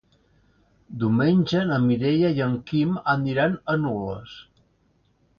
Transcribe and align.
Diumenge 1.01 1.59
na 1.71 1.77
Mireia 1.83 2.31
i 2.39 2.43
en 2.45 2.55
Quim 2.71 2.95
aniran 3.13 3.53
a 3.75 3.77
Nules. 3.83 4.33